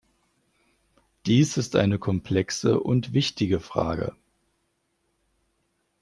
Dies 1.27 1.57
ist 1.57 1.75
eine 1.75 1.99
komplexe 1.99 2.79
und 2.79 3.13
wichtige 3.13 3.59
Frage. 3.59 4.15